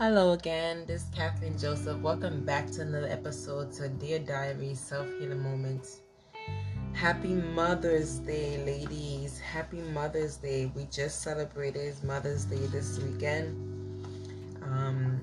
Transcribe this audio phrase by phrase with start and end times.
[0.00, 2.00] Hello again, this is Catheline Joseph.
[2.00, 6.00] Welcome back to another episode to Dear Diary Self Healing Moments.
[6.94, 9.38] Happy Mother's Day, ladies.
[9.40, 10.72] Happy Mother's Day.
[10.74, 13.54] We just celebrated Mother's Day this weekend.
[14.62, 15.20] Um,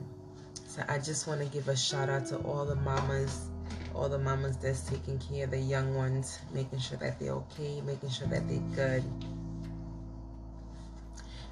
[0.68, 3.48] so I just want to give a shout out to all the mamas,
[3.96, 7.82] all the mamas that's taking care of the young ones, making sure that they're okay,
[7.82, 9.04] making sure that they're good.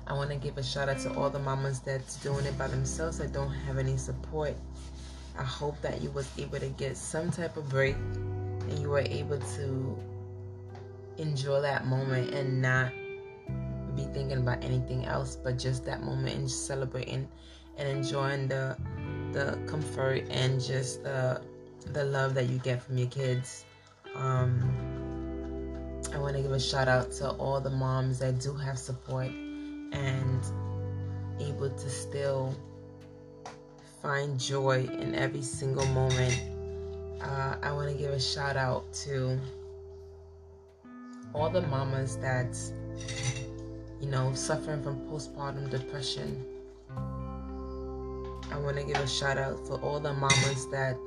[0.08, 2.68] I want to give a shout out to all the mamas that's doing it by
[2.68, 4.54] themselves that don't have any support.
[5.38, 9.00] I hope that you was able to get some type of break and you were
[9.00, 9.98] able to
[11.18, 12.92] enjoy that moment and not
[13.96, 17.28] be thinking about anything else but just that moment and celebrating
[17.78, 18.76] and enjoying the
[19.32, 21.42] the comfort and just the
[21.94, 23.66] the love that you get from your kids.
[24.16, 24.62] Um,
[26.14, 29.32] I want to give a shout out to all the moms that do have support
[29.96, 30.44] and
[31.40, 32.56] able to still
[34.02, 36.40] find joy in every single moment.
[37.22, 39.40] Uh, I want to give a shout out to
[41.34, 42.56] all the mamas that,
[44.00, 46.46] you know, suffering from postpartum depression.
[48.52, 50.98] I want to give a shout out for all the mamas that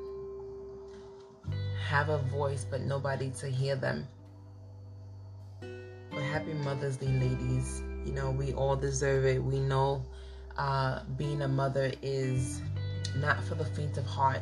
[1.87, 4.07] have a voice but nobody to hear them.
[5.61, 7.83] But happy Mother's Day, ladies.
[8.05, 9.43] You know, we all deserve it.
[9.43, 10.05] We know
[10.57, 12.63] uh, being a mother is
[13.17, 14.41] not for the faint of heart.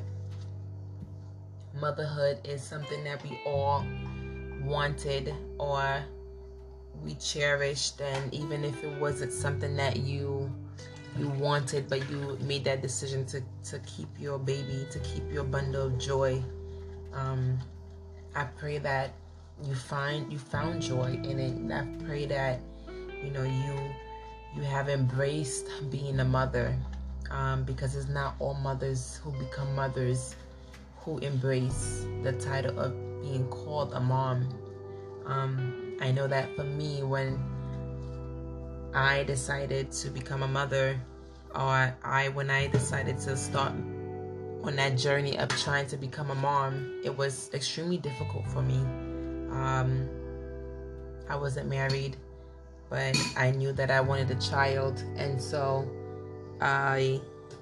[1.81, 3.85] Motherhood is something that we all
[4.65, 6.03] wanted or
[7.05, 10.51] we cherished, and even if it wasn't something that you
[11.19, 15.45] you wanted, but you made that decision to to keep your baby, to keep your
[15.45, 16.43] bundle of joy.
[17.13, 17.59] Um,
[18.35, 19.13] I pray that
[19.65, 21.53] you find you found joy in it.
[21.53, 22.61] and I pray that
[23.25, 23.79] you know you
[24.55, 26.77] you have embraced being a mother
[27.31, 30.35] um, because it's not all mothers who become mothers
[30.99, 34.49] who embrace the title of being called a mom.
[35.25, 37.39] Um, I know that for me, when
[38.95, 41.01] I decided to become a mother,
[41.55, 43.73] or I when I decided to start
[44.65, 48.79] on that journey of trying to become a mom, it was extremely difficult for me.
[49.51, 50.09] Um,
[51.29, 52.17] I wasn't married
[52.89, 55.89] but I knew that I wanted a child, and so
[56.61, 57.21] I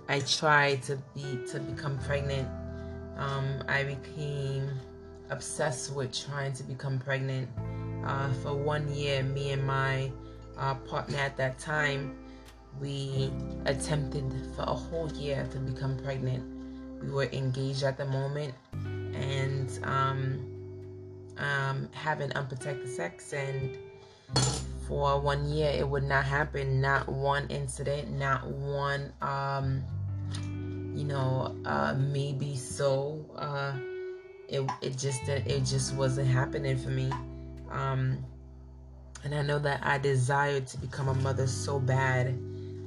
[0.08, 2.48] I tried to be to become pregnant.
[3.16, 4.68] Um, I became
[5.30, 7.48] obsessed with trying to become pregnant.
[8.04, 10.10] Uh, for one year, me and my
[10.58, 12.16] uh, partner at that time,
[12.80, 13.30] we
[13.66, 16.44] attempted for a whole year to become pregnant.
[17.02, 20.54] We were engaged at the moment and um,
[21.38, 23.76] um, having unprotected sex and
[24.86, 26.80] for one year it would not happen.
[26.80, 29.82] Not one incident not one um
[30.94, 33.72] you know uh maybe so uh
[34.48, 37.10] it it just it just wasn't happening for me.
[37.70, 38.24] Um
[39.24, 42.38] and i know that i desired to become a mother so bad.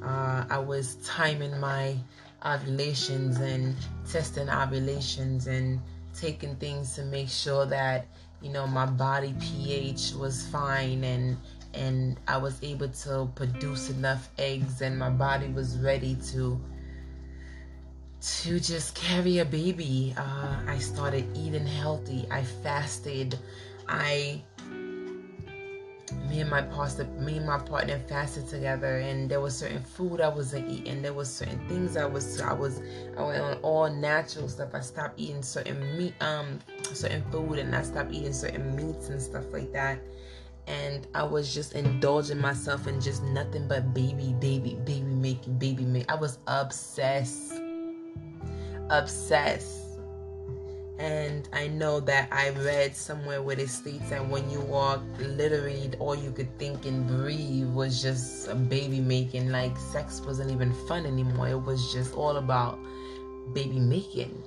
[0.03, 1.95] Uh i was timing my
[2.45, 3.75] ovulations and
[4.09, 5.79] testing ovulations and
[6.13, 8.05] taking things to make sure that
[8.41, 11.37] you know my body ph was fine and
[11.77, 16.59] and I was able to produce enough eggs and my body was ready to
[18.19, 20.13] to just carry a baby.
[20.17, 22.27] Uh, I started eating healthy.
[22.31, 23.38] I fasted.
[23.88, 24.41] I
[26.29, 30.19] me and my pastor, me and my partner fasted together, and there was certain food
[30.19, 31.01] I wasn't eating.
[31.01, 32.81] There was certain things I was I was
[33.17, 34.69] I went on all natural stuff.
[34.73, 36.59] I stopped eating certain meat, um,
[36.94, 39.99] certain food, and I stopped eating certain meats and stuff like that
[40.67, 45.85] and I was just indulging myself in just nothing but baby, baby, baby making, baby
[45.85, 46.09] making.
[46.09, 47.53] I was obsessed,
[48.89, 49.83] obsessed.
[51.00, 55.91] And I know that I read somewhere where it states that when you walk, literally
[56.00, 59.51] all you could think and breathe was just baby making.
[59.51, 61.50] Like sex wasn't even fun anymore.
[61.50, 62.80] It was just all about
[63.53, 64.44] baby making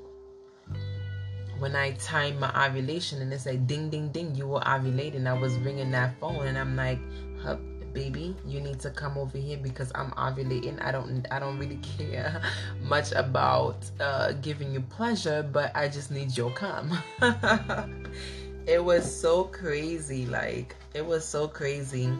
[1.61, 5.27] when I timed my ovulation and it said ding ding ding, you were ovulating.
[5.27, 6.99] I was ringing that phone and I'm like,
[7.43, 7.61] hup,
[7.93, 10.83] baby, you need to come over here because I'm ovulating.
[10.83, 12.41] I don't I don't really care
[12.83, 16.99] much about uh, giving you pleasure, but I just need your come.
[18.67, 22.11] it was so crazy, like it was so crazy.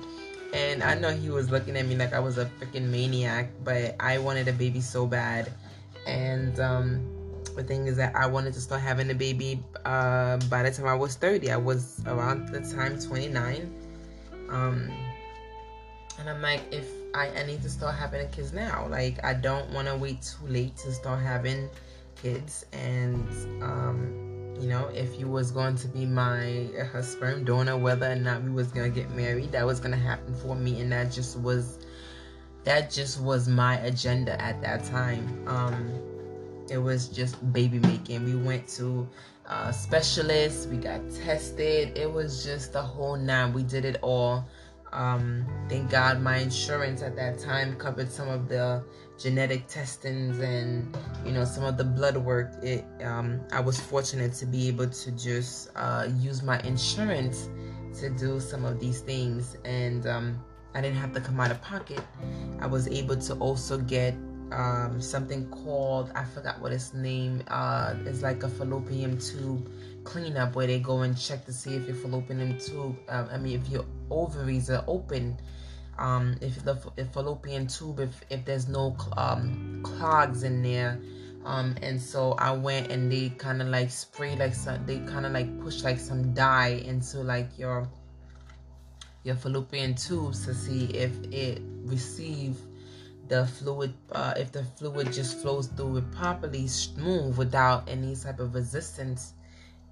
[0.53, 3.95] And I know he was looking at me like I was a freaking maniac, but
[4.01, 5.51] I wanted a baby so bad.
[6.07, 7.20] And um
[7.63, 10.95] thing is that I wanted to start having a baby uh, by the time I
[10.95, 11.51] was 30.
[11.51, 13.73] I was around the time 29.
[14.51, 14.91] Um,
[16.19, 18.87] and I'm like, if I, I need to start having kids now.
[18.89, 21.69] Like I don't want to wait too late to start having
[22.23, 22.67] kids.
[22.73, 23.27] And
[23.63, 28.17] um, you know, if you was going to be my uh, sperm donor, whether or
[28.17, 31.39] not we was gonna get married, that was gonna happen for me, and that just
[31.39, 31.79] was
[32.65, 35.49] that just was my agenda at that time.
[35.49, 36.10] Um,
[36.71, 38.25] it was just baby making.
[38.25, 39.09] We went to
[39.47, 41.97] uh, specialists, we got tested.
[41.99, 43.53] It was just the whole nine.
[43.53, 44.47] We did it all.
[44.93, 48.83] Um, thank God my insurance at that time covered some of the
[49.19, 52.53] genetic testings and you know some of the blood work.
[52.63, 57.49] It um, I was fortunate to be able to just uh, use my insurance
[58.01, 60.45] to do some of these things and um,
[60.75, 62.01] I didn't have to come out of pocket.
[62.61, 64.15] I was able to also get
[64.53, 67.43] um, something called I forgot what its name.
[67.49, 69.71] Uh, it's like a fallopian tube
[70.05, 72.97] cleanup where they go and check to see if your fallopian tube.
[73.09, 75.39] Uh, I mean, if your ovaries are open.
[75.99, 80.99] Um, if the if fallopian tube, if if there's no um, clogs in there,
[81.45, 85.27] um, and so I went and they kind of like spray like some, they kind
[85.27, 87.87] of like push like some dye into like your
[89.25, 92.57] your fallopian tubes to see if it receive
[93.31, 98.41] the fluid uh, if the fluid just flows through it properly smooth without any type
[98.41, 99.33] of resistance.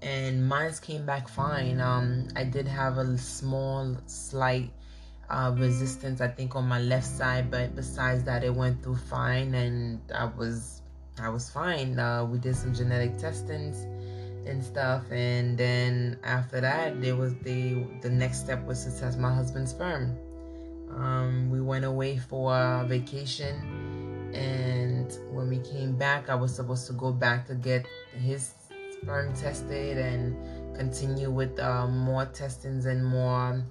[0.01, 1.81] And mine came back fine.
[1.81, 4.69] Um i did have a small slight
[5.29, 9.53] uh, resistance i think on my left side but besides that it went through fine
[9.53, 10.81] and i was
[11.21, 11.99] i was fine.
[11.99, 13.85] Uh, we did some genetic testings
[14.47, 19.19] and stuff and then after that there was the the next step was to test
[19.19, 20.17] my husband's sperm
[20.95, 26.85] um, we went away for a vacation and when we came back i was supposed
[26.85, 28.53] to go back to get his
[28.91, 30.35] sperm tested and
[30.75, 33.63] continue with uh, more testings and more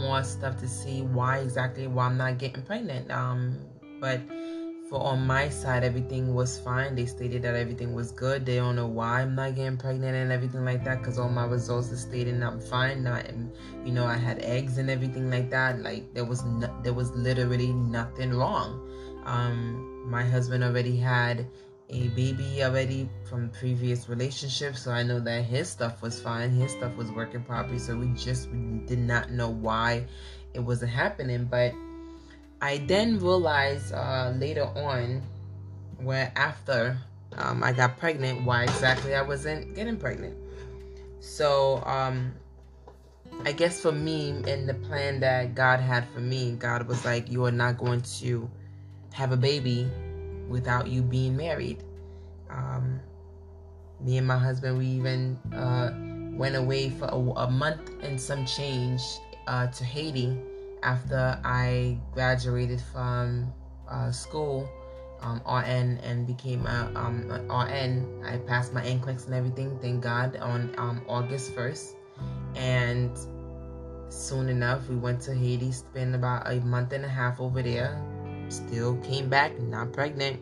[0.00, 3.10] more stuff to see why exactly why i'm not getting pregnant.
[3.10, 3.58] Um,
[4.00, 4.20] but
[4.88, 6.94] for on my side everything was fine.
[6.94, 8.46] They stated that everything was good.
[8.46, 11.44] They don't know why i'm not getting pregnant and everything like that because all my
[11.44, 13.02] results are stating i'm fine.
[13.02, 13.26] Not
[13.84, 15.80] you know i had eggs and everything like that.
[15.82, 18.80] Like there was no, there was literally nothing wrong.
[19.24, 21.46] Um my husband already had
[21.90, 26.50] a baby already from previous relationships so i know that his stuff was fine.
[26.50, 27.80] His stuff was working properly.
[27.80, 28.48] So we just
[28.86, 30.06] did not know why
[30.54, 31.44] it wasn't happening.
[31.44, 31.74] But
[32.66, 35.22] I then realized uh, later on,
[35.98, 36.98] where after
[37.36, 40.34] um, I got pregnant, why exactly I wasn't getting pregnant.
[41.20, 42.34] So, um,
[43.44, 47.30] I guess for me, in the plan that God had for me, God was like,
[47.30, 48.50] You are not going to
[49.12, 49.88] have a baby
[50.48, 51.84] without you being married.
[52.50, 52.98] Um,
[54.00, 55.92] me and my husband, we even uh,
[56.36, 59.02] went away for a, a month and some change
[59.46, 60.36] uh, to Haiti
[60.82, 63.52] after I graduated from
[63.88, 64.68] uh, school,
[65.20, 70.02] um, RN, and became a, um, an RN, I passed my NCLEX and everything, thank
[70.02, 71.94] God, on um, August 1st.
[72.54, 73.16] And
[74.08, 78.00] soon enough, we went to Haiti, spent about a month and a half over there.
[78.48, 80.40] Still came back, not pregnant.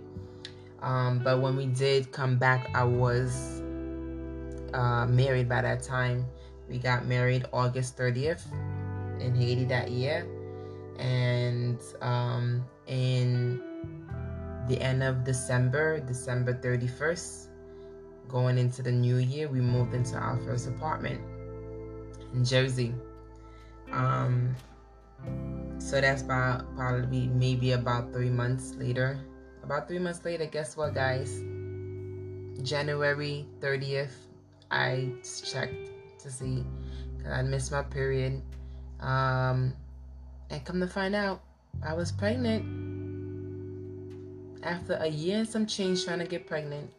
[0.82, 3.62] Um, but when we did come back, I was
[4.74, 6.26] uh, married by that time.
[6.68, 8.42] We got married August 30th
[9.20, 10.26] in Haiti that year.
[10.98, 13.60] And um, in
[14.68, 17.48] the end of December, December 31st,
[18.28, 21.20] going into the new year, we moved into our first apartment
[22.32, 22.94] in Jersey.
[23.92, 24.54] Um,
[25.78, 29.18] so that's about probably maybe about three months later.
[29.62, 31.42] About three months later, guess what, guys?
[32.62, 34.12] January 30th,
[34.70, 36.64] I checked to see
[37.16, 38.42] because I missed my period.
[39.00, 39.74] Um,
[40.50, 41.40] and come to find out,
[41.86, 42.82] I was pregnant.
[44.62, 46.90] After a year and some change trying to get pregnant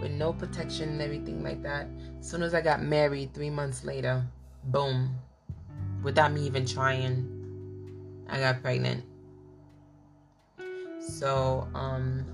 [0.00, 1.86] with no protection and everything like that.
[2.20, 4.24] As soon as I got married, three months later,
[4.64, 5.16] boom,
[6.02, 9.04] without me even trying, I got pregnant.
[11.00, 12.24] So, um,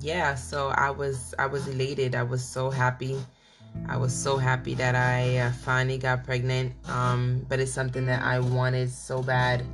[0.00, 2.14] yeah, so I was I was elated.
[2.14, 3.18] I was so happy
[3.88, 6.72] I was so happy that I uh, finally got pregnant.
[6.88, 9.64] Um, but it's something that I wanted so bad.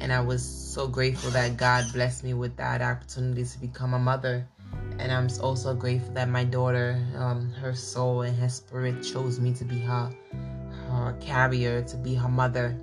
[0.00, 3.98] And I was so grateful that God blessed me with that opportunity to become a
[3.98, 4.46] mother.
[4.98, 9.52] And I'm also grateful that my daughter, um, her soul and her spirit chose me
[9.54, 10.10] to be her,
[10.88, 12.76] her carrier, to be her mother.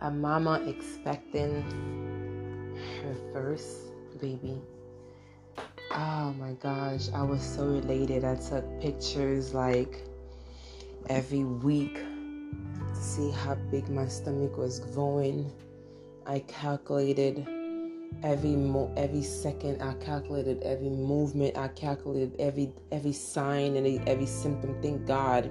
[0.00, 1.62] A mama expecting
[3.02, 4.60] her first baby
[5.94, 8.24] Oh my gosh, I was so elated.
[8.24, 10.02] I took pictures like
[11.10, 15.52] every week to see how big my stomach was growing.
[16.24, 17.46] I calculated
[18.22, 19.82] every mo- every second.
[19.82, 21.58] I calculated every movement.
[21.58, 24.80] I calculated every every sign and every symptom.
[24.80, 25.50] Thank God.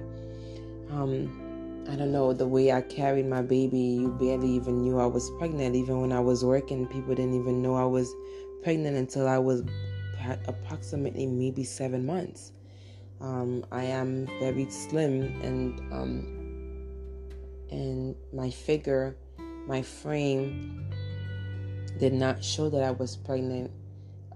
[0.90, 3.78] Um, I don't know the way I carried my baby.
[3.78, 5.76] You barely even knew I was pregnant.
[5.76, 8.12] Even when I was working, people didn't even know I was
[8.64, 9.62] pregnant until I was
[10.46, 12.52] approximately maybe seven months.
[13.20, 16.42] Um, I am very slim and um,
[17.70, 19.16] and my figure,
[19.66, 20.84] my frame
[21.98, 23.70] did not show that I was pregnant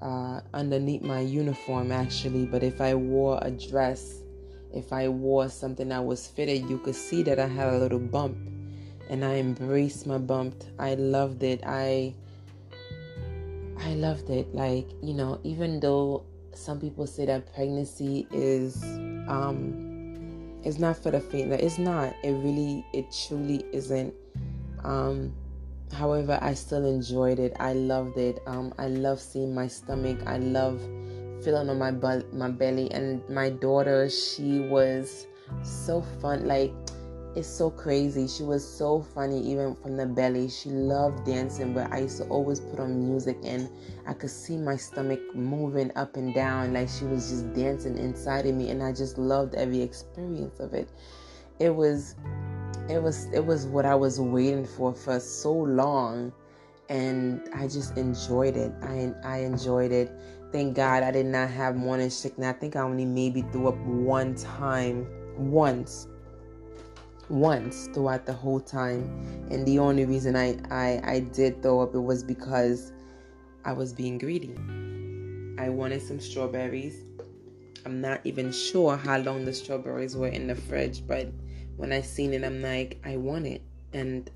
[0.00, 2.46] uh, underneath my uniform actually.
[2.46, 4.22] But if I wore a dress,
[4.72, 7.98] if I wore something that was fitted, you could see that I had a little
[7.98, 8.36] bump,
[9.10, 10.64] and I embraced my bump.
[10.78, 11.60] I loved it.
[11.64, 12.14] I
[13.80, 14.54] I loved it.
[14.54, 18.82] Like you know, even though some people say that pregnancy is
[19.28, 19.86] um
[20.66, 21.50] it's not for the faint.
[21.50, 22.12] Like, it's not.
[22.24, 24.12] It really, it truly isn't.
[24.82, 25.32] Um,
[25.92, 27.54] however, I still enjoyed it.
[27.60, 28.42] I loved it.
[28.48, 30.18] Um, I love seeing my stomach.
[30.26, 30.80] I love
[31.44, 32.90] feeling on my butt, my belly.
[32.90, 35.28] And my daughter, she was
[35.62, 36.48] so fun.
[36.48, 36.72] Like
[37.36, 38.26] it's so crazy.
[38.26, 40.48] She was so funny even from the belly.
[40.48, 43.68] She loved dancing, but I used to always put on music and
[44.06, 48.46] I could see my stomach moving up and down like she was just dancing inside
[48.46, 50.88] of me and I just loved every experience of it.
[51.58, 52.14] It was
[52.88, 56.32] it was it was what I was waiting for for so long
[56.88, 58.72] and I just enjoyed it.
[58.80, 60.10] I I enjoyed it.
[60.52, 62.46] Thank God I did not have morning sickness.
[62.46, 66.08] I think I only maybe threw up one time once
[67.28, 69.02] once throughout the whole time.
[69.50, 72.92] And the only reason I, I i did throw up it was because
[73.64, 74.54] i was being greedy.
[75.58, 76.96] I wanted some strawberries.
[77.84, 81.28] I'm not even sure how long the strawberries were in the fridge but
[81.76, 83.62] when i seen it i'm like i want it.
[83.92, 84.30] And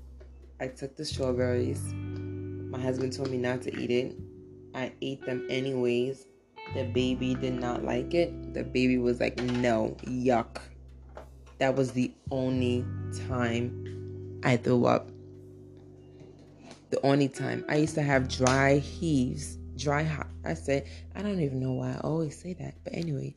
[0.59, 1.93] i took the strawberries.
[1.93, 4.15] My husband told me not to eat it.
[4.73, 6.27] I ate them anyways.
[6.73, 8.53] The baby did not like it.
[8.53, 10.61] The baby was like no yuck
[11.61, 12.83] that was the only
[13.27, 15.11] time I threw up.
[16.89, 17.63] The only time.
[17.69, 20.25] I used to have dry heaves, dry hot.
[20.43, 22.83] I said, I don't even know why I always say that.
[22.83, 23.35] But anyway,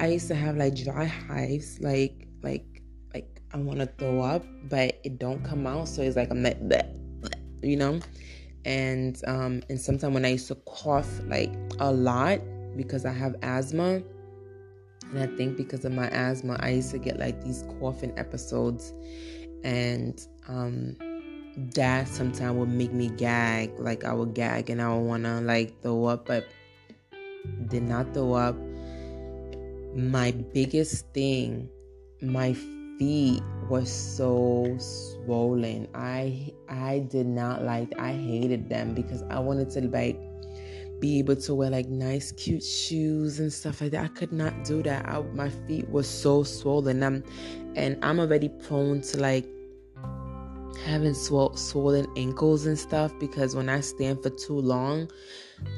[0.00, 2.82] I used to have like dry hives, like, like,
[3.14, 5.86] like I want to throw up, but it don't come out.
[5.86, 8.00] So it's like I'm like, bleh, bleh, you know?
[8.64, 12.40] And, um, and sometimes when I used to cough like a lot
[12.76, 14.02] because I have asthma,
[15.12, 18.92] and I think because of my asthma, I used to get like these coughing episodes.
[19.64, 20.96] And um,
[21.74, 23.72] that sometimes would make me gag.
[23.78, 26.46] Like I would gag and I would want to like throw up, but
[27.68, 28.56] did not throw up.
[29.94, 31.68] My biggest thing,
[32.22, 32.54] my
[32.98, 35.88] feet were so swollen.
[35.94, 40.20] I I did not like I hated them because I wanted to like
[41.00, 44.04] be able to wear like nice cute shoes and stuff like that.
[44.04, 45.08] I could not do that.
[45.08, 47.02] I, my feet were so swollen.
[47.02, 47.24] I'm,
[47.74, 49.46] and I'm already prone to like
[50.84, 55.10] having sw- swollen ankles and stuff because when I stand for too long,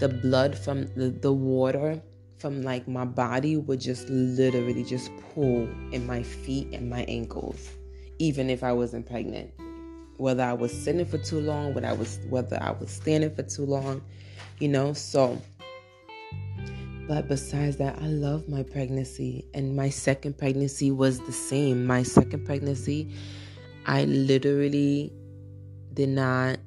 [0.00, 2.00] the blood from the, the water
[2.38, 7.70] from like my body would just literally just pool in my feet and my ankles,
[8.18, 9.52] even if I wasn't pregnant.
[10.16, 13.42] Whether I was sitting for too long, whether I was whether I was standing for
[13.42, 14.02] too long,
[14.62, 15.42] you know so
[17.08, 22.00] but besides that i love my pregnancy and my second pregnancy was the same my
[22.00, 23.12] second pregnancy
[23.86, 25.12] i literally
[25.94, 26.58] did not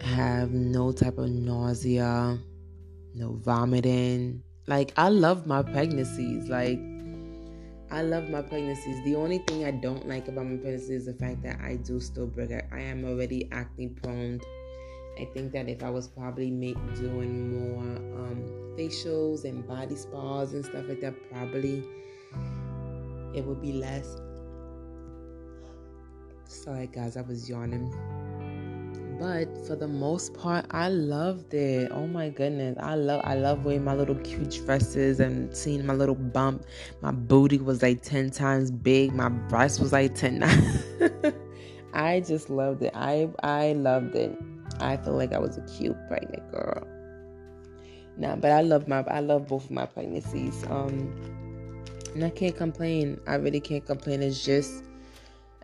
[0.00, 2.36] have no type of nausea
[3.14, 6.80] no vomiting like i love my pregnancies like
[7.92, 9.02] I love my pregnancies.
[9.04, 11.98] The only thing I don't like about my pregnancy is the fact that I do
[11.98, 12.52] still break.
[12.52, 14.40] I am already acne prone
[15.20, 18.42] I think that if I was probably make, doing more um,
[18.78, 21.84] facials and body spas and stuff like that, probably
[23.34, 24.16] it would be less.
[26.48, 27.92] Sorry, guys, I was yawning.
[29.20, 31.92] But for the most part, I loved it.
[31.92, 35.92] Oh my goodness, I love I love wearing my little cute dresses and seeing my
[35.92, 36.64] little bump.
[37.02, 39.12] My booty was like ten times big.
[39.12, 40.42] My breast was like ten.
[41.92, 42.92] I just loved it.
[42.94, 44.38] I I loved it.
[44.80, 46.86] I feel like I was a cute pregnant girl.
[48.16, 50.64] Nah, but I love my I love both of my pregnancies.
[50.68, 51.12] Um
[52.14, 53.20] and I can't complain.
[53.26, 54.22] I really can't complain.
[54.22, 54.84] It's just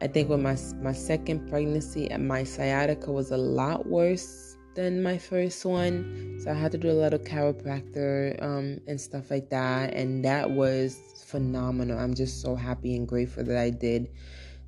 [0.00, 5.02] I think with my my second pregnancy and my sciatica was a lot worse than
[5.02, 6.38] my first one.
[6.38, 9.94] So I had to do a lot of chiropractor um, and stuff like that.
[9.94, 11.99] And that was phenomenal.
[11.99, 14.11] I'm just so happy and grateful that I did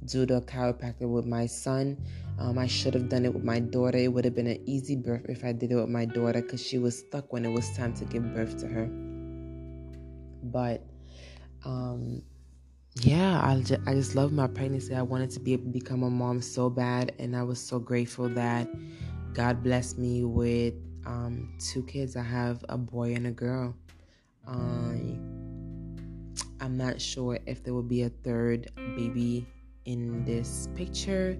[0.07, 2.03] do the chiropractor with my son.
[2.39, 3.99] Um, I should have done it with my daughter.
[3.99, 6.65] It would have been an easy birth if I did it with my daughter because
[6.65, 8.87] she was stuck when it was time to give birth to her.
[10.45, 10.85] But
[11.65, 12.23] um,
[13.01, 14.95] yeah, I just, I just love my pregnancy.
[14.95, 17.79] I wanted to be able to become a mom so bad, and I was so
[17.79, 18.69] grateful that
[19.35, 20.75] God blessed me with
[21.07, 22.17] um, two kids.
[22.17, 23.75] I have a boy and a girl.
[24.47, 25.19] I
[26.61, 29.47] I'm not sure if there will be a third baby
[29.85, 31.39] in this picture.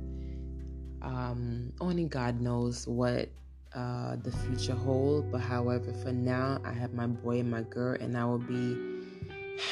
[1.03, 3.29] Um, only God knows what
[3.75, 5.31] uh, the future hold.
[5.31, 8.77] But however, for now, I have my boy and my girl, and I will be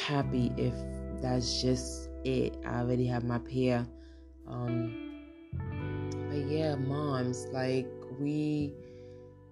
[0.05, 0.73] happy if
[1.21, 2.57] that's just it.
[2.65, 3.85] I already have my pair.
[4.47, 5.23] Um,
[6.29, 7.87] but yeah, moms, like
[8.19, 8.73] we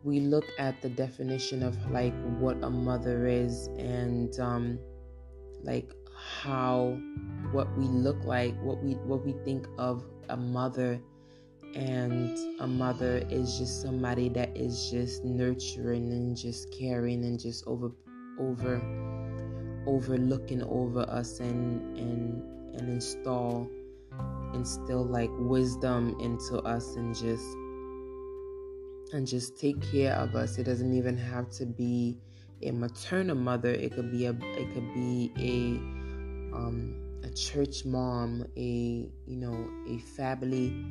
[0.04, 4.78] we look at the definition of like what a mother is and um
[5.64, 6.96] like how
[7.52, 11.02] what we look like what we what we think of a mother
[11.76, 17.66] and a mother is just somebody that is just nurturing and just caring and just
[17.68, 17.92] over
[18.40, 18.82] over
[19.86, 22.42] overlooking over us and and
[22.76, 23.70] and install
[24.54, 27.46] instill like wisdom into us and just
[29.14, 30.58] and just take care of us.
[30.58, 32.18] It doesn't even have to be
[32.62, 33.72] a maternal mother.
[33.72, 39.70] It could be a it could be a um, a church mom, a you know
[39.88, 40.86] a family.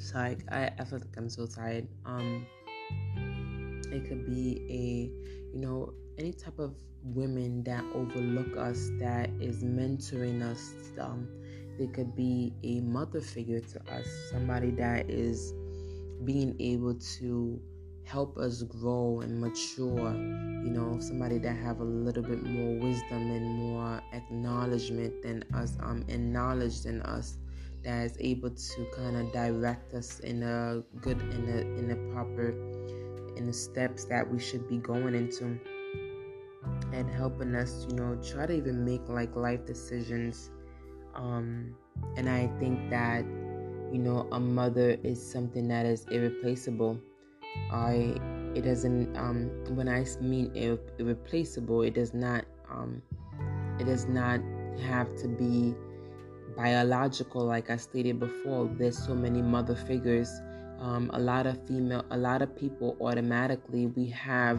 [0.00, 1.86] Sorry, I I feel like I'm so tired.
[2.06, 2.46] Um,
[3.92, 9.62] it could be a you know any type of women that overlook us that is
[9.62, 10.72] mentoring us.
[10.98, 11.28] Um,
[11.78, 15.52] they could be a mother figure to us, somebody that is
[16.24, 17.60] being able to
[18.04, 20.12] help us grow and mature
[20.64, 25.76] you know somebody that have a little bit more wisdom and more acknowledgement than us
[25.80, 27.38] um and knowledge than us
[27.82, 32.12] that is able to kind of direct us in a good in a in a
[32.12, 32.50] proper
[33.36, 35.58] in the steps that we should be going into
[36.92, 40.50] and helping us you know try to even make like life decisions.
[41.14, 41.74] Um
[42.16, 43.24] and i think that
[43.92, 46.98] you know a mother is something that is irreplaceable.
[47.72, 48.14] I
[48.54, 53.02] it doesn't um when i mean irre- irreplaceable it does not um
[53.78, 54.40] it does not
[54.82, 55.74] have to be
[56.60, 60.30] biological like i stated before there's so many mother figures
[60.80, 64.58] um, a lot of female a lot of people automatically we have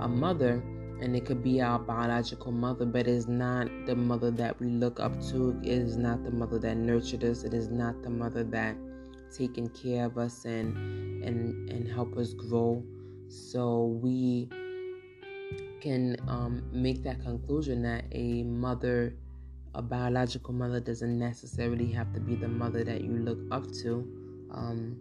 [0.00, 0.62] a mother
[1.02, 5.00] and it could be our biological mother, but it's not the mother that we look
[5.00, 5.58] up to.
[5.64, 7.42] It is not the mother that nurtured us.
[7.42, 8.76] It is not the mother that
[9.36, 12.84] taken care of us and and and help us grow.
[13.28, 14.48] So we
[15.80, 19.16] can um, make that conclusion that a mother,
[19.74, 24.06] a biological mother, doesn't necessarily have to be the mother that you look up to.
[24.50, 24.96] Um,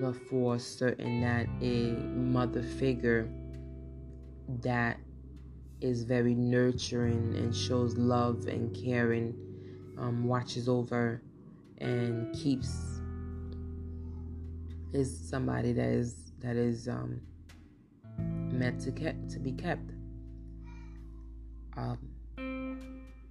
[0.00, 3.28] but for certain that a mother figure
[4.62, 4.98] that
[5.80, 9.34] is very nurturing and shows love and caring,
[9.96, 11.22] um, watches over
[11.78, 13.00] and keeps
[14.92, 17.20] is somebody that is that is um,
[18.50, 19.90] meant to kept to be kept.
[21.76, 21.98] Um,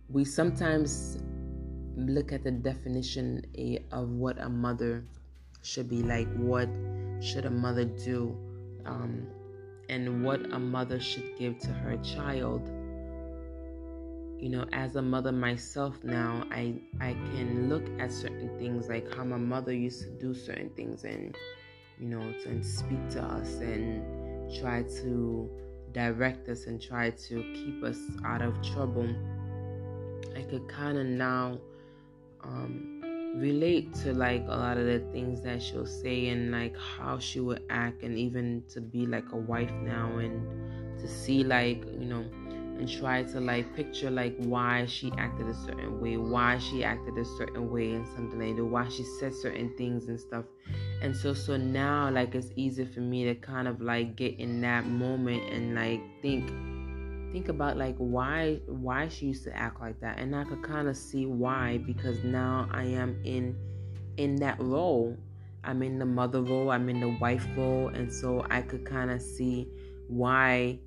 [0.09, 1.17] we sometimes
[1.95, 3.43] look at the definition
[3.91, 5.03] of what a mother
[5.61, 6.27] should be like.
[6.35, 6.69] What
[7.19, 8.37] should a mother do?
[8.85, 9.27] Um,
[9.89, 12.69] and what a mother should give to her child
[14.39, 19.11] you know as a mother myself now i i can look at certain things like
[19.15, 21.35] how my mother used to do certain things and
[21.99, 24.03] you know and speak to us and
[24.59, 25.49] try to
[25.91, 29.07] direct us and try to keep us out of trouble
[30.35, 31.57] i could kind of now
[32.43, 32.93] um
[33.35, 37.39] relate to like a lot of the things that she'll say and like how she
[37.39, 42.05] would act and even to be like a wife now and to see like you
[42.05, 42.25] know
[42.79, 47.17] and try to like picture like why she acted a certain way why she acted
[47.17, 50.45] a certain way and something like that why she said certain things and stuff.
[51.01, 54.61] And so so now like it's easy for me to kind of like get in
[54.61, 56.51] that moment and like think
[57.37, 60.17] think about like why why she used to act like that.
[60.17, 63.55] And i could kind of see why because now i am in
[64.17, 65.15] in that role.
[65.63, 69.11] I'm in the mother role i'm in the wife role and so i could kind
[69.11, 69.67] of see
[70.07, 70.79] why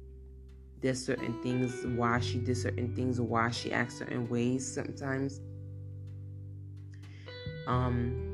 [0.80, 5.40] there's certain things why she did certain things why she acts certain ways sometimes.
[7.66, 8.29] Um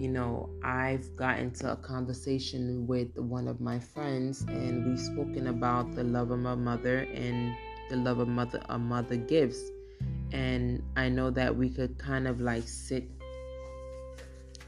[0.00, 5.48] you know, I've gotten to a conversation with one of my friends, and we've spoken
[5.48, 7.54] about the love of a mother and
[7.90, 9.60] the love a mother a mother gives.
[10.32, 13.10] and I know that we could kind of like sit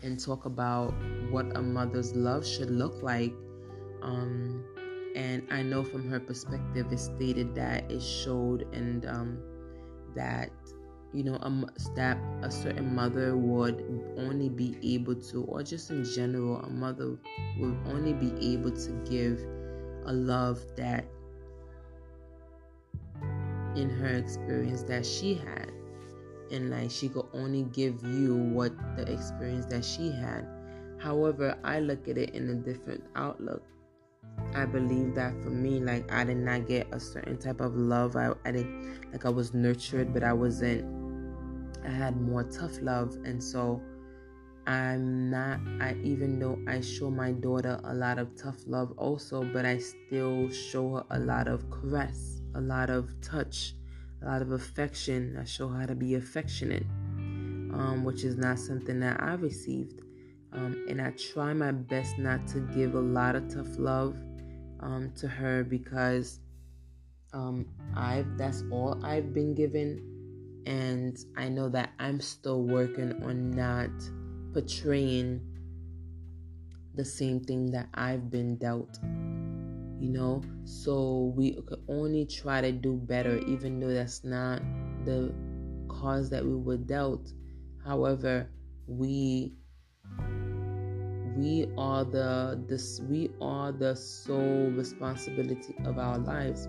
[0.03, 0.93] and talk about
[1.31, 3.33] what a mother's love should look like.
[4.03, 4.63] Um,
[5.15, 9.39] and I know from her perspective, it stated that it showed and um,
[10.15, 10.51] that
[11.13, 13.85] you know a, that a certain mother would
[14.17, 17.17] only be able to, or just in general, a mother
[17.59, 19.41] would only be able to give
[20.07, 21.05] a love that
[23.77, 25.71] in her experience that she had.
[26.51, 30.47] And like she could only give you what the experience that she had.
[30.99, 33.63] However i look at it in a different outlook.
[34.55, 38.17] I believe that for me like i did not get a certain type of love.
[38.17, 41.02] I, I didn't like i was nurtured but i wasn't
[41.85, 43.81] i had more tough love and so
[44.67, 49.43] i'm not i even though i show my daughter a lot of tough love also
[49.53, 53.75] but i still show her a lot of caress a lot of touch,
[54.23, 55.37] a lot of affection.
[55.41, 56.85] I show her how to be affectionate,
[57.73, 60.01] um, which is not something that I received.
[60.53, 64.17] Um, and I try my best not to give a lot of tough love
[64.81, 66.41] um, to her because
[67.33, 67.67] um,
[67.97, 70.12] I've that's all I've been given,
[70.67, 73.91] and I know that I'm still working on not
[74.53, 75.41] portraying
[76.95, 78.99] the same thing that I've been dealt
[80.03, 80.43] you know?
[80.65, 84.61] So we could only try to do better even though that's not
[85.05, 85.33] the
[85.89, 87.33] cause that we were dealt.
[87.85, 88.49] However
[88.89, 89.55] we
[91.37, 96.67] we are the this we are the sole responsibility of our lives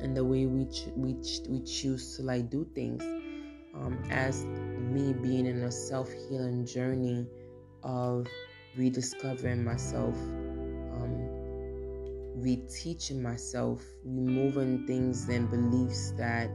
[0.00, 3.02] and the way we ch- we ch- we choose to like do things
[3.80, 7.26] um, as me being in a self-healing journey
[7.82, 8.26] of
[8.76, 10.16] rediscovering myself
[12.40, 16.50] reteaching myself, removing things and beliefs that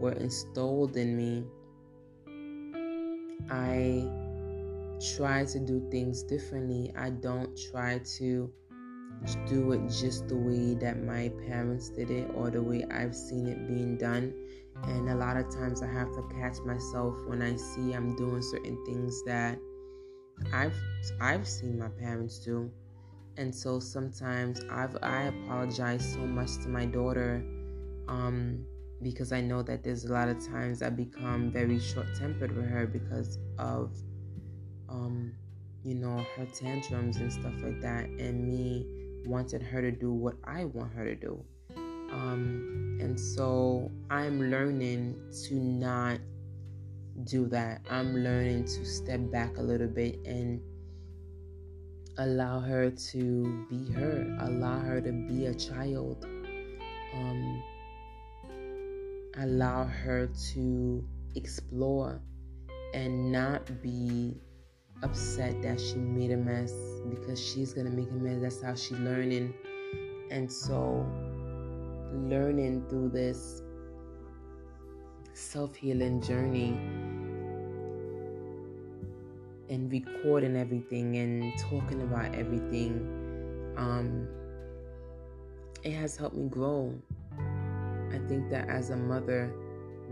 [0.00, 1.44] were installed in me,
[3.50, 4.06] I
[5.16, 6.92] try to do things differently.
[6.96, 8.52] I don't try to
[9.48, 13.48] do it just the way that my parents did it or the way I've seen
[13.48, 14.32] it being done.
[14.84, 18.42] And a lot of times I have to catch myself when I see I'm doing
[18.42, 19.58] certain things that
[20.52, 20.76] I've
[21.20, 22.70] I've seen my parents do.
[23.36, 27.44] And so sometimes I've I apologize so much to my daughter
[28.08, 28.64] um,
[29.02, 32.68] because I know that there's a lot of times I become very short tempered with
[32.68, 33.92] her because of
[34.88, 35.34] um,
[35.84, 38.04] you know her tantrums and stuff like that.
[38.06, 38.86] And me
[39.26, 41.44] wanted her to do what I want her to do
[42.10, 46.18] um, and so I'm learning to not
[47.24, 50.60] do that I'm learning to step back a little bit and
[52.18, 56.26] allow her to be her, allow her to be a child,
[57.14, 57.62] um,
[59.38, 61.04] allow her to
[61.36, 62.20] explore
[62.94, 64.36] and not be
[65.02, 66.72] upset that she made a mess
[67.08, 68.40] because she's gonna make a mess.
[68.40, 69.54] That's how she's learning.
[70.30, 71.06] And so,
[72.12, 73.62] learning through this
[75.34, 76.70] self healing journey
[79.70, 84.26] and recording everything and talking about everything, um,
[85.82, 86.92] it has helped me grow.
[88.10, 89.52] I think that as a mother,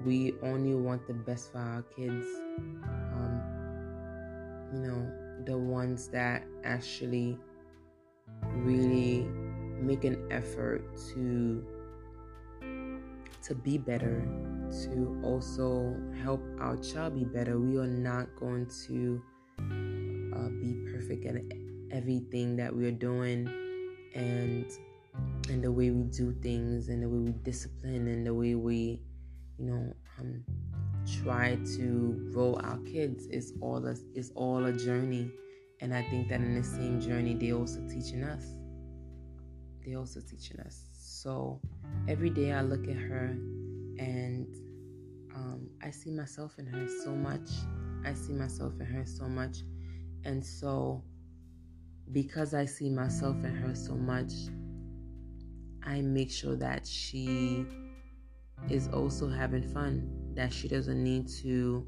[0.05, 2.27] we only want the best for our kids.
[3.13, 3.41] Um,
[4.75, 5.13] you know,
[5.45, 7.39] the ones that actually
[8.55, 9.27] really
[9.81, 10.83] make an effort
[11.15, 11.65] to
[13.47, 14.27] to be better,
[14.71, 17.59] to also help our child be better.
[17.59, 19.23] We are not going to
[19.59, 23.49] uh, be perfect in everything that we're doing
[24.15, 24.67] and
[25.49, 29.01] and the way we do things and the way we discipline and the way we
[29.59, 30.45] you know um,
[31.23, 35.31] try to grow our kids is all a, is all a journey.
[35.81, 38.45] And i think that in the same journey they also teaching us.
[39.85, 40.83] They also teaching us.
[40.93, 41.61] So
[42.09, 43.37] every day i look at her
[43.99, 44.47] and
[45.35, 47.49] um, i see myself in her so much
[48.05, 49.59] i see myself in her so much
[50.27, 51.05] and so,
[52.11, 54.33] because I see myself in her so much,
[55.85, 57.65] I make sure that she
[58.69, 61.87] is also having fun, that she doesn't need to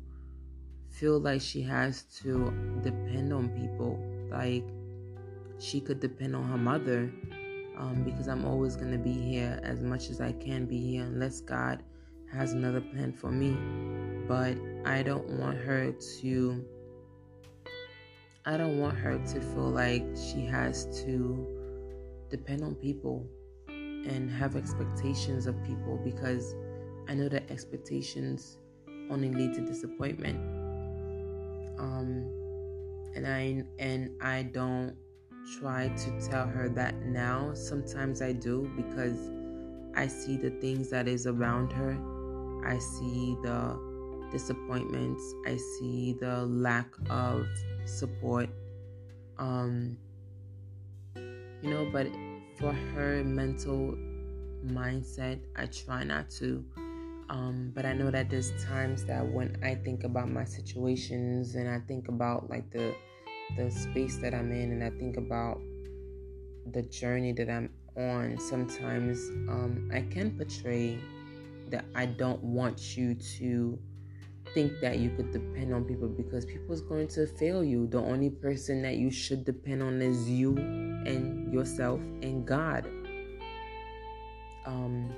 [0.89, 2.53] feel like she has to
[2.85, 3.99] depend on people.
[4.31, 4.65] Like
[5.59, 7.13] she could depend on her mother
[7.79, 11.05] um, because I'm always going to be here as much as I can be here
[11.05, 11.83] unless God
[12.33, 13.57] has another plan for me.
[14.27, 16.65] But I don't want her to
[18.45, 21.47] I don't want her to feel like she has to
[22.31, 23.27] depend on people
[23.69, 26.55] and have expectations of people because
[27.09, 28.59] I know that expectations
[29.11, 30.39] only lead to disappointment.
[31.79, 32.33] Um,
[33.15, 34.97] and I and I don't
[35.57, 37.53] try to tell her that now.
[37.55, 39.31] Sometimes I do because
[39.95, 41.99] I see the things that is around her.
[42.67, 43.79] I see the
[44.31, 45.23] disappointments.
[45.47, 47.47] I see the lack of
[47.85, 48.49] support.
[49.39, 49.97] Um,
[51.63, 52.09] you know, but
[52.59, 53.97] for her mental
[54.67, 56.65] mindset, I try not to.
[57.31, 61.69] Um, but I know that there's times that when I think about my situations and
[61.69, 62.95] I think about like the
[63.57, 65.61] the space that I'm in and I think about
[66.73, 70.99] the journey that I'm on, sometimes um, I can portray
[71.71, 73.79] that I don't want you to
[74.55, 77.87] think that you could depend on people because people's going to fail you.
[77.87, 82.87] The only person that you should depend on is you and yourself and God.
[84.67, 85.11] Um,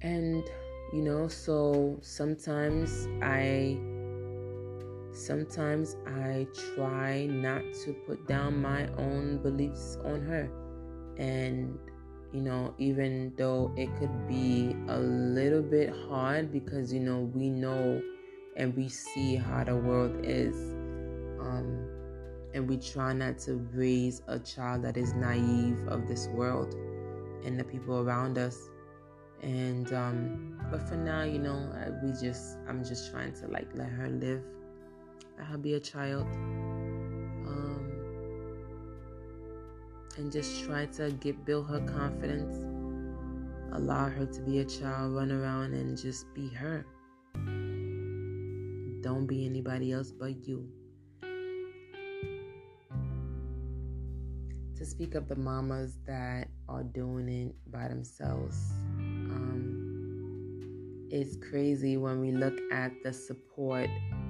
[0.00, 0.44] and
[0.92, 3.78] you know, so sometimes I
[5.12, 10.50] sometimes I try not to put down my own beliefs on her.
[11.18, 11.78] And
[12.32, 17.50] you know, even though it could be a little bit hard because, you know, we
[17.50, 18.00] know
[18.56, 20.56] and we see how the world is.
[21.40, 21.88] Um,
[22.54, 26.74] and we try not to raise a child that is naive of this world
[27.44, 28.68] and the people around us.
[29.42, 31.70] And, um, but for now, you know,
[32.02, 34.42] we just, I'm just trying to like let her live,
[35.44, 36.26] her be a child.
[40.16, 42.64] and just try to get build her confidence.
[43.72, 46.84] Allow her to be a child, run around and just be her.
[49.02, 50.68] Don't be anybody else but you.
[54.76, 62.20] To speak of the mamas that are doing it by themselves, um, it's crazy when
[62.20, 63.88] we look at the support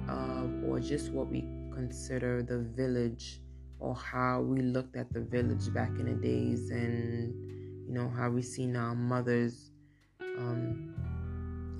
[0.09, 1.41] of, or just what we
[1.73, 3.41] consider the village
[3.79, 7.33] or how we looked at the village back in the days and
[7.87, 9.71] you know how we seen our mothers
[10.37, 10.95] um,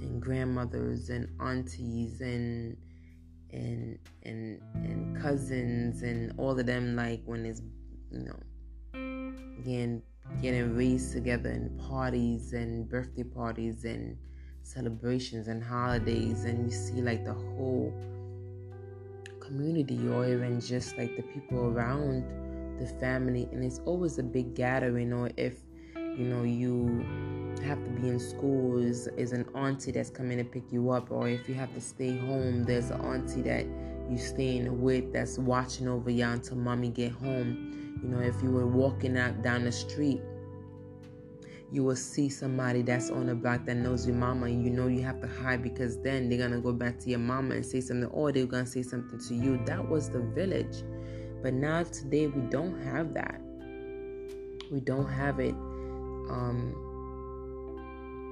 [0.02, 2.76] and grandmothers and aunties and
[3.52, 7.62] and and and cousins and all of them like when it's
[8.12, 8.40] you know
[9.64, 10.02] getting
[10.42, 14.18] getting raised together in parties and birthday parties and
[14.64, 17.94] celebrations and holidays and you see like the whole
[19.54, 22.24] community or even just like the people around
[22.80, 25.58] the family and it's always a big gathering or if
[25.96, 27.06] you know you
[27.64, 31.12] have to be in school is, is an auntie that's coming to pick you up
[31.12, 33.66] or if you have to stay home there's an auntie that
[34.10, 38.00] you staying with that's watching over you until mommy get home.
[38.02, 40.22] You know if you were walking out down the street
[41.74, 44.86] you will see somebody that's on the block that knows your mama and you know
[44.86, 47.82] you have to hide because then they're gonna go back to your mama and say
[47.82, 49.60] something or they're gonna say something to you.
[49.66, 50.84] That was the village.
[51.42, 53.42] But now today we don't have that.
[54.72, 55.56] We don't have it.
[56.30, 56.76] Um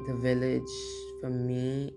[0.06, 0.62] the village
[1.20, 1.94] for me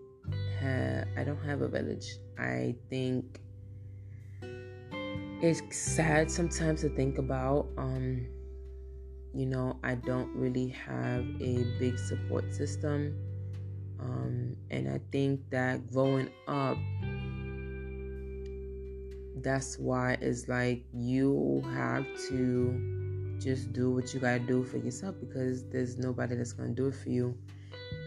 [0.61, 2.17] ha- i don't have a village.
[2.39, 3.41] I think
[5.43, 8.27] it's sad sometimes to think about um
[9.35, 13.17] you know, I don't really have a big support system.
[13.99, 16.79] Um, and I think that growing up,
[19.43, 25.17] that's why it's like you have to just do what you gotta do for yourself
[25.19, 27.37] because there's nobody that's gonna do it for you.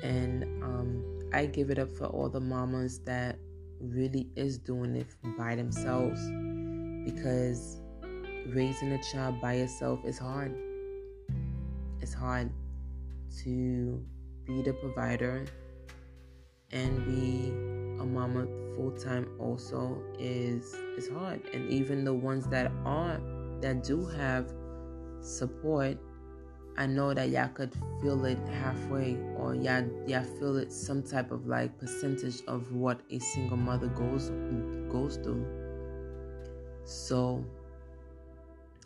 [0.04, 3.38] And um, I give it up for all the mamas that
[3.82, 6.22] really is doing it by themselves
[7.04, 7.82] because
[8.48, 10.56] raising a child by yourself is hard
[12.02, 12.50] it's hard
[13.44, 14.04] to
[14.46, 15.46] be the provider
[16.72, 17.50] and be
[18.02, 23.20] a mama full time also is is hard and even the ones that are
[23.62, 24.54] that do have
[25.22, 25.98] support
[26.80, 31.32] I know that y'all could feel it halfway or y'all y'all feel it some type
[31.32, 34.30] of like percentage of what a single mother goes
[34.92, 35.46] goes through.
[36.84, 37.44] So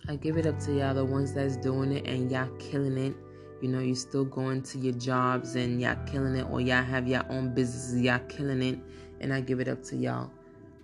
[0.08, 3.16] I give it up to y'all, the ones that's doing it and y'all killing it.
[3.62, 7.08] You know, you're still going to your jobs and y'all killing it, or y'all have
[7.08, 8.80] your own businesses, y'all killing it.
[9.20, 10.32] And I give it up to y'all.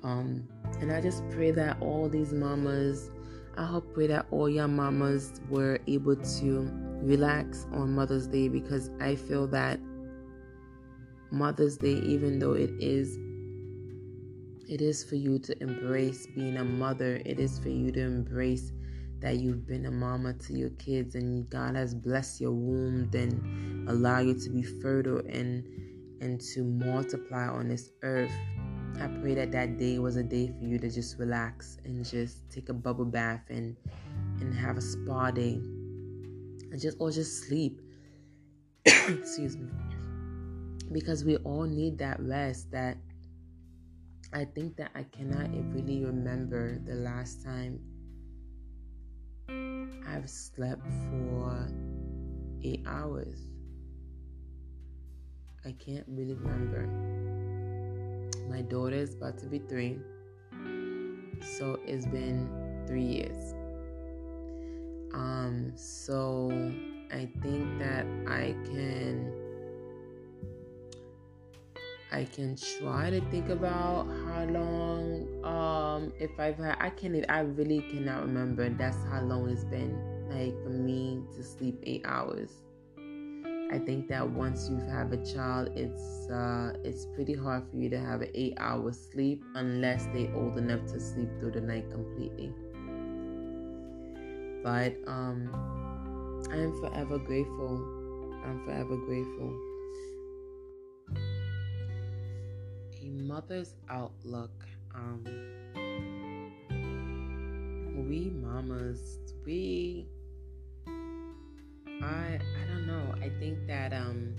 [0.04, 0.48] Um,
[0.80, 3.10] and I just pray that all these mamas,
[3.58, 8.92] I hope pray that all your mamas were able to relax on Mother's Day because
[9.00, 9.80] I feel that
[11.32, 13.18] Mother's Day, even though it is
[14.70, 17.22] it is for you to embrace being a mother.
[17.26, 18.74] It is for you to embrace
[19.20, 23.90] that you've been a mama to your kids and God has blessed your womb and
[23.90, 25.66] allow you to be fertile and
[26.22, 28.32] and to multiply on this earth.
[29.00, 32.50] I pray that that day was a day for you to just relax and just
[32.50, 33.76] take a bubble bath and
[34.40, 35.54] and have a spa day
[36.72, 37.82] and just or just sleep.
[38.86, 39.70] Excuse me.
[40.92, 42.98] Because we all need that rest that
[44.34, 47.80] I think that I cannot really remember the last time
[50.08, 51.68] I've slept for
[52.64, 53.40] eight hours.
[55.66, 56.88] I can't really remember.
[58.50, 59.98] My daughter is about to be three,
[61.42, 63.54] so it's been three years.
[65.14, 66.50] Um, so
[67.12, 69.47] I think that I can
[72.12, 77.42] I can try to think about how long um if I've had I can't I
[77.42, 82.52] really cannot remember that's how long it's been like for me to sleep eight hours.
[83.70, 87.90] I think that once you have a child it's uh it's pretty hard for you
[87.90, 91.92] to have an eight hour sleep unless they're old enough to sleep through the night
[91.92, 92.54] completely.
[94.64, 95.52] But um
[96.50, 97.84] I am forever grateful.
[98.46, 99.77] I'm forever grateful
[103.28, 104.66] mother's outlook.
[104.96, 105.26] Um,
[108.08, 110.08] we mamas, we,
[112.02, 113.14] I, I don't know.
[113.22, 114.34] I think that, um,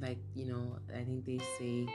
[0.00, 1.86] like you know, I think they say,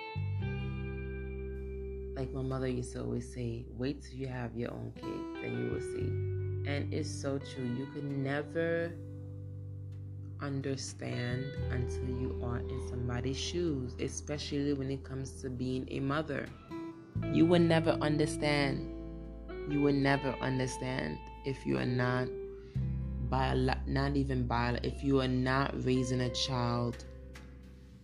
[2.15, 5.51] like my mother used to always say, wait till you have your own kids, then
[5.57, 6.69] you will see.
[6.71, 7.65] And it's so true.
[7.65, 8.93] You could never
[10.41, 16.47] understand until you are in somebody's shoes, especially when it comes to being a mother.
[17.31, 18.89] You will never understand.
[19.69, 22.27] You will never understand if you are not
[23.29, 23.55] by
[23.87, 27.03] not even by if you are not raising a child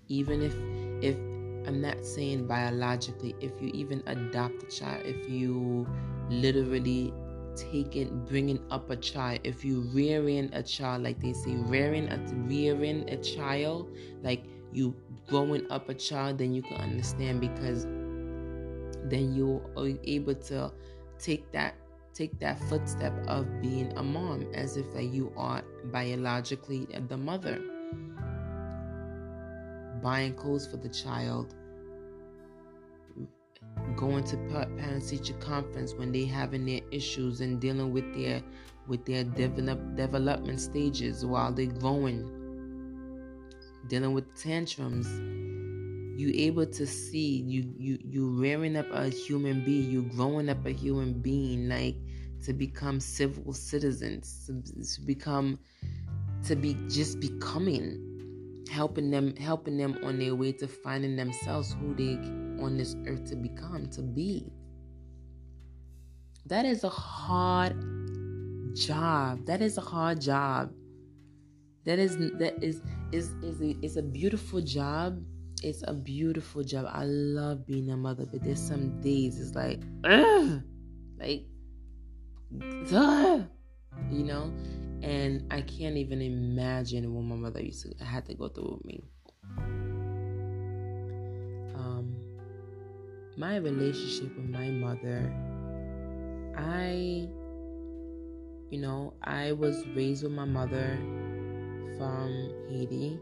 [0.08, 0.56] even if
[1.04, 1.16] if
[1.68, 5.88] I'm not saying biologically if you even adopt a child if you
[6.30, 7.14] literally
[7.72, 9.40] taking bringing up a child.
[9.44, 12.18] If you rearing a child like they say rearing a
[12.48, 14.96] rearing a child like you
[15.28, 17.86] growing up a child then you can understand because
[19.06, 20.72] then you are able to
[21.18, 21.76] take that
[22.14, 27.60] take that footstep of being a mom as if like you are biologically the mother.
[30.02, 31.56] Buying clothes for the child
[33.96, 34.38] going to
[34.78, 38.42] parent teacher conference when they having their issues and dealing with their
[38.88, 42.30] with their develop, development stages while they're growing.
[43.88, 45.08] Dealing with tantrums.
[46.20, 50.66] You able to see you you you rearing up a human being you growing up
[50.66, 51.96] a human being like
[52.44, 54.62] to become civil citizens to,
[54.96, 55.60] to become
[56.44, 61.94] to be just becoming helping them helping them on their way to finding themselves who
[61.96, 62.16] they
[62.62, 64.52] on this earth to become to be.
[66.46, 67.76] That is a hard
[68.76, 69.46] job.
[69.46, 70.72] That is a hard job.
[71.86, 75.24] That is that is is is a, is a beautiful job.
[75.62, 76.86] It's a beautiful job.
[76.90, 80.62] I love being a mother but there's some days it's like ugh,
[81.20, 81.46] like
[82.94, 83.46] ugh,
[84.12, 84.52] you know?
[85.02, 88.86] And I can't even imagine what my mother used to had to go through with
[88.86, 89.04] me.
[91.76, 92.16] Um,
[93.40, 95.34] my relationship with my mother,
[96.58, 97.26] I,
[98.70, 100.98] you know, I was raised with my mother
[101.98, 103.18] from Haiti.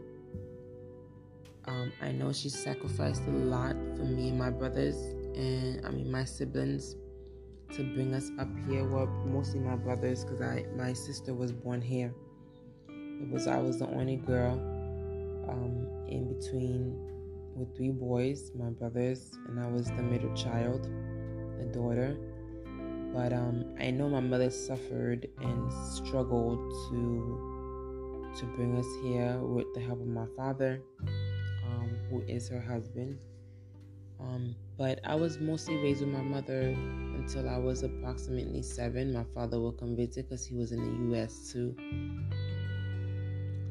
[1.66, 4.96] Um, I know she sacrificed a lot for me and my brothers,
[5.36, 6.96] and I mean my siblings
[7.74, 8.88] to bring us up here.
[8.88, 12.12] Well, mostly my brothers, because I my sister was born here.
[12.88, 14.54] It was I was the only girl
[15.48, 17.17] um, in between
[17.58, 20.84] with three boys, my brothers, and I was the middle child,
[21.58, 22.16] the daughter.
[23.14, 26.58] But um, I know my mother suffered and struggled
[26.90, 30.80] to to bring us here with the help of my father,
[31.66, 33.18] um, who is her husband.
[34.20, 36.76] Um, but I was mostly raised with my mother
[37.16, 39.12] until I was approximately seven.
[39.12, 41.52] My father come visit because he was in the U.S.
[41.52, 41.74] too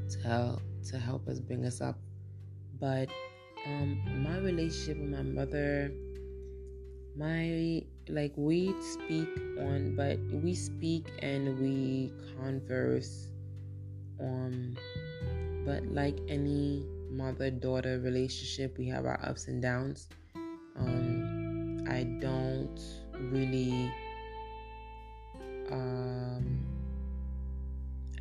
[0.09, 1.97] to help to help us bring us up.
[2.79, 3.09] But
[3.68, 5.91] um, my relationship with my mother,
[7.15, 9.28] my like we speak
[9.59, 13.28] on, but we speak and we converse.
[14.20, 14.78] Um,
[15.65, 20.07] but like any mother daughter relationship, we have our ups and downs.
[20.78, 22.80] Um, I don't
[23.32, 23.91] really
[25.72, 26.56] um,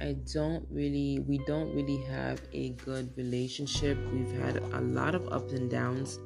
[0.01, 3.99] I don't really, we don't really have a good relationship.
[4.13, 6.19] We've had a lot of ups and downs.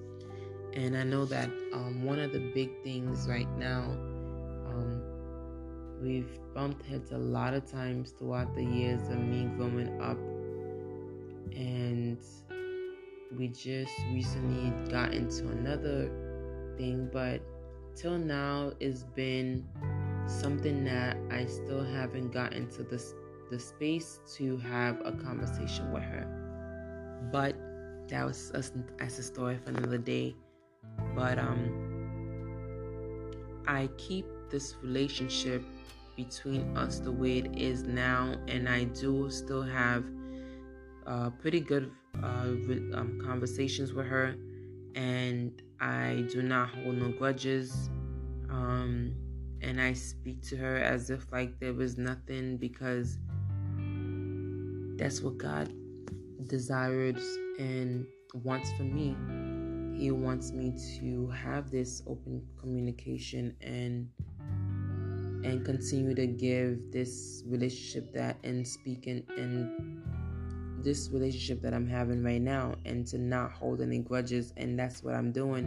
[0.75, 3.83] And I know that um, one of the big things right now,
[4.67, 5.03] um,
[6.03, 10.19] we've bumped heads a lot of times throughout the years of me growing up.
[11.57, 12.19] And
[13.37, 16.11] we just recently got into another
[16.77, 17.41] thing, but
[17.95, 19.67] till now it's been
[20.27, 23.03] something that I still haven't gotten to the,
[23.51, 26.27] the space to have a conversation with her.
[27.33, 27.57] But
[28.09, 28.65] that was a,
[29.03, 30.35] as a story for another day.
[31.15, 31.91] But um,
[33.67, 35.63] I keep this relationship
[36.17, 40.05] between us the way it is now, and I do still have
[41.07, 41.91] uh, pretty good
[42.23, 42.27] uh,
[42.95, 44.35] um, conversations with her,
[44.95, 47.91] and I do not hold no grudges.
[48.51, 49.15] Um,
[49.63, 53.19] and I speak to her as if like there was nothing because
[55.01, 55.73] that's what God
[56.47, 57.25] desires
[57.59, 58.07] and
[58.45, 59.17] wants for me.
[59.99, 64.11] He wants me to have this open communication and
[65.43, 72.23] and continue to give this relationship that and speaking and this relationship that I'm having
[72.23, 75.65] right now and to not hold any grudges and that's what I'm doing.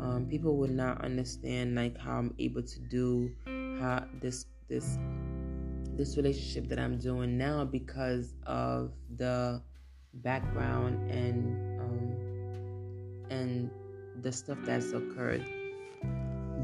[0.00, 3.30] Um, people would not understand like how I'm able to do
[3.78, 4.98] how this this
[5.96, 9.62] this relationship that I'm doing now because of the
[10.14, 13.70] background and um, and
[14.22, 15.44] the stuff that's occurred.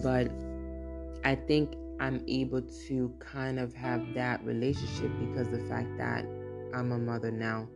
[0.02, 0.30] But
[1.24, 6.24] I think I'm able to kind of have that relationship because the fact that
[6.74, 7.68] I'm a mother now.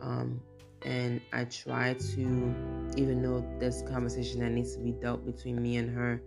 [0.00, 0.40] Um,
[0.84, 2.54] and I try to,
[2.96, 6.20] even though there's conversation that needs to be dealt between me and her,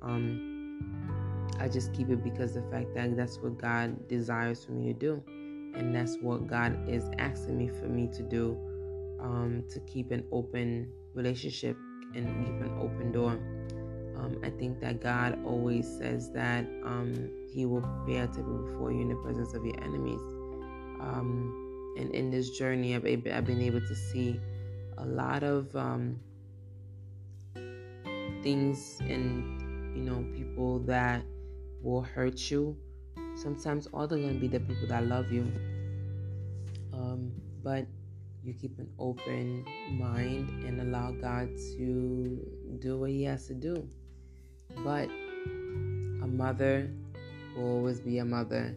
[0.00, 1.15] um,
[1.58, 4.98] I just keep it because the fact that that's what God desires for me to
[4.98, 5.22] do.
[5.74, 8.56] And that's what God is asking me for me to do
[9.20, 11.76] um, to keep an open relationship
[12.14, 13.32] and keep an open door.
[14.16, 18.90] Um, I think that God always says that um, He will prepare a table before
[18.90, 20.20] you in the presence of your enemies.
[21.00, 24.40] Um, and in this journey, I've, I've, been able to see
[24.98, 26.18] a lot of um,
[28.42, 31.22] things and you know people that
[31.86, 32.76] will hurt you.
[33.36, 35.46] Sometimes all they're gonna be the people that love you.
[36.92, 37.30] Um,
[37.62, 37.86] but
[38.42, 43.88] you keep an open mind and allow God to do what He has to do.
[44.82, 46.90] But a mother
[47.56, 48.74] will always be a mother.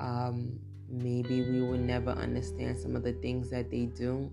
[0.00, 0.58] Um,
[0.88, 4.30] maybe we will never understand some of the things that they do.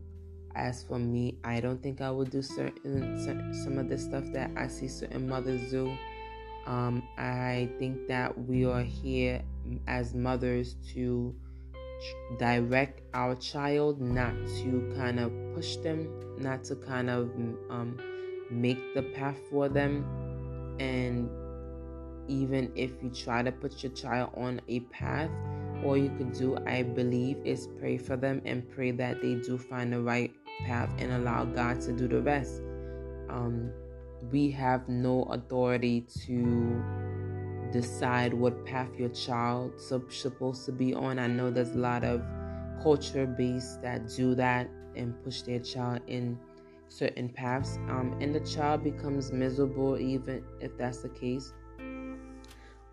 [0.56, 4.52] As for me, I don't think I would do certain some of the stuff that
[4.56, 5.96] I see certain mothers do.
[6.66, 9.41] Um, I think that we are here
[9.88, 11.36] as mothers to
[12.38, 16.07] direct our child, not to kind of push them,
[16.39, 17.30] not to kind of
[17.70, 17.99] um,
[18.49, 20.05] make the path for them.
[20.80, 21.30] And
[22.28, 25.30] even if you try to put your child on a path,
[25.84, 29.57] all you could do, I believe, is pray for them and pray that they do
[29.57, 30.32] find the right
[30.66, 32.62] path and allow God to do the rest.
[33.30, 33.72] Um,
[34.30, 36.84] we have no authority to
[37.72, 41.18] decide what path your child's supposed to be on.
[41.20, 42.22] I know there's a lot of
[42.84, 46.38] culture based that do that and push their child in
[46.90, 51.54] certain paths, um, and the child becomes miserable even if that's the case,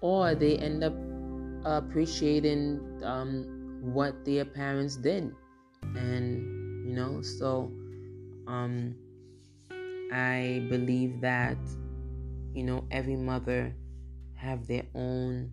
[0.01, 0.95] or they end up
[1.65, 5.33] appreciating um, what their parents did,
[5.97, 7.73] and you know, so
[8.47, 8.95] um,
[10.13, 11.59] I believe that
[12.55, 13.75] you know every mother
[14.35, 15.53] have their own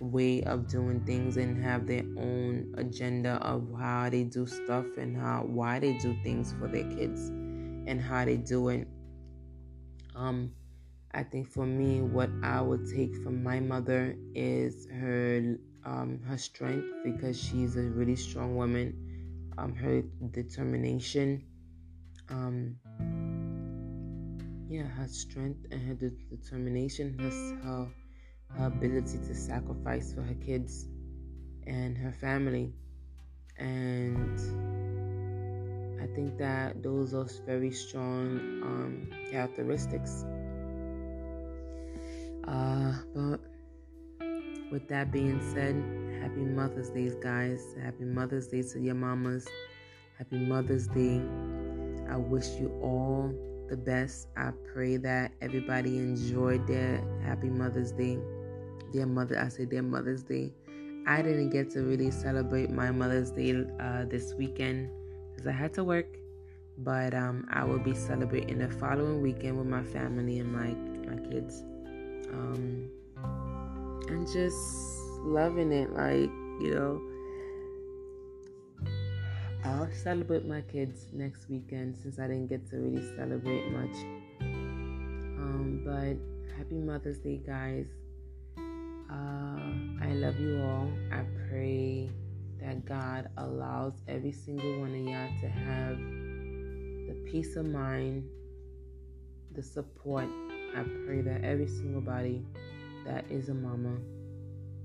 [0.00, 5.16] way of doing things and have their own agenda of how they do stuff and
[5.16, 7.28] how why they do things for their kids
[7.86, 8.86] and how they do it.
[10.14, 10.52] Um,
[11.12, 16.36] I think for me, what I would take from my mother is her um, her
[16.36, 18.94] strength because she's a really strong woman.
[19.58, 20.02] Um, her
[20.32, 21.42] determination.
[22.28, 22.76] Um,
[24.68, 27.88] yeah, her strength and her de- determination, her,
[28.56, 30.86] her ability to sacrifice for her kids
[31.66, 32.72] and her family.
[33.58, 34.38] And
[36.02, 40.24] I think that those are very strong um, characteristics.
[42.46, 43.40] Uh, but
[44.70, 45.76] with that being said,
[46.20, 47.74] happy Mother's Day, guys.
[47.80, 49.46] Happy Mother's Day to your mamas.
[50.18, 51.22] Happy Mother's Day.
[52.10, 53.32] I wish you all
[53.68, 54.28] the best.
[54.36, 58.18] I pray that everybody enjoyed their Happy Mother's Day.
[58.92, 59.38] their mother.
[59.38, 60.52] I say their Mother's Day.
[61.06, 64.90] I didn't get to really celebrate my Mother's Day uh, this weekend
[65.30, 66.06] because I had to work.
[66.78, 70.68] But um, I will be celebrating the following weekend with my family and my
[71.08, 71.64] my kids,
[72.32, 72.90] um,
[74.08, 74.58] and just
[75.24, 75.90] loving it.
[75.92, 77.00] Like you know,
[79.66, 83.96] I'll celebrate my kids next weekend since I didn't get to really celebrate much.
[84.40, 87.86] Um, but happy Mother's Day, guys.
[89.10, 90.88] Uh, I love you all.
[91.10, 92.08] I pray
[92.60, 98.24] that God allows every single one of y'all to have the peace of mind,
[99.52, 100.26] the support.
[100.76, 102.46] I pray that every single body
[103.04, 103.96] that is a mama,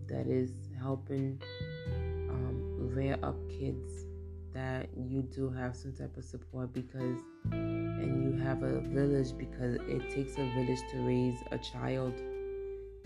[0.07, 1.39] that is helping
[2.29, 4.05] um, rear up kids,
[4.53, 7.19] that you do have some type of support because,
[7.51, 12.13] and you have a village because it takes a village to raise a child.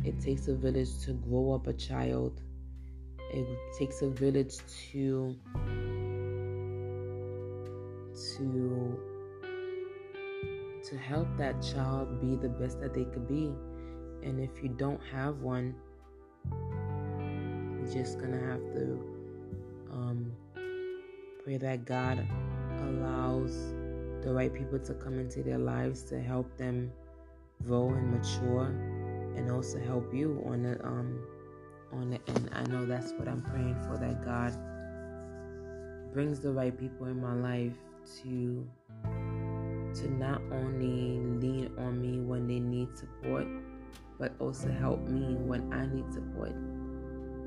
[0.04, 2.42] It takes a village to grow up a child.
[3.32, 4.58] It takes a village
[4.92, 5.36] to
[8.14, 9.00] to
[10.84, 13.52] to help that child be the best that they could be.
[14.24, 15.76] And if you don't have one,
[16.50, 19.16] you're just gonna have to
[19.92, 20.32] um,
[21.46, 22.26] pray that God
[22.82, 23.56] allows
[24.24, 26.92] the right people to come into their lives to help them
[27.64, 28.66] grow and mature,
[29.36, 31.22] and also help you on the um
[31.94, 32.50] on the end.
[32.52, 33.96] I know that's what I'm praying for.
[33.96, 34.58] That God
[36.14, 37.78] brings the right people in my life
[38.24, 38.68] to
[39.04, 43.46] to not only lean on me when they need support,
[44.18, 46.54] but also help me when I need support.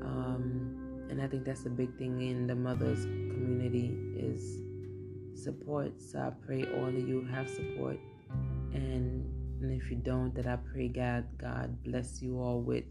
[0.01, 3.05] Um, and I think that's a big thing in the mothers
[3.49, 4.61] community is
[5.33, 6.01] support.
[6.01, 7.99] So I pray all of you have support,
[8.73, 9.25] and
[9.61, 12.85] and if you don't, that I pray God God bless you all with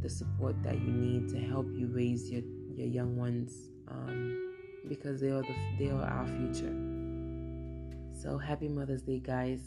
[0.00, 2.42] the support that you need to help you raise your
[2.74, 3.52] your young ones,
[3.88, 4.54] um,
[4.88, 6.74] because they are the they are our future.
[8.20, 9.60] So happy Mother's Day, guys.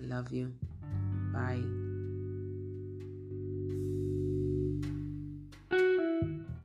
[0.00, 0.52] Love you.
[1.32, 1.91] Bye.